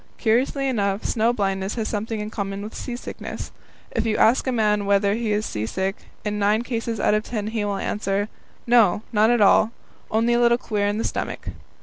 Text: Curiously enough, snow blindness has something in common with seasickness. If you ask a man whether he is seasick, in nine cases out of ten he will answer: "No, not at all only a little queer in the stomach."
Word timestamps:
Curiously 0.17 0.67
enough, 0.67 1.05
snow 1.05 1.31
blindness 1.31 1.75
has 1.75 1.87
something 1.87 2.19
in 2.21 2.31
common 2.31 2.63
with 2.63 2.73
seasickness. 2.73 3.51
If 3.91 4.03
you 4.03 4.17
ask 4.17 4.47
a 4.47 4.51
man 4.51 4.87
whether 4.87 5.13
he 5.13 5.31
is 5.31 5.45
seasick, 5.45 5.95
in 6.25 6.39
nine 6.39 6.63
cases 6.63 6.99
out 6.99 7.13
of 7.13 7.21
ten 7.21 7.45
he 7.45 7.63
will 7.63 7.77
answer: 7.77 8.27
"No, 8.65 9.03
not 9.13 9.29
at 9.29 9.41
all 9.41 9.69
only 10.09 10.33
a 10.33 10.39
little 10.39 10.57
queer 10.57 10.87
in 10.87 10.97
the 10.97 11.03
stomach." 11.03 11.49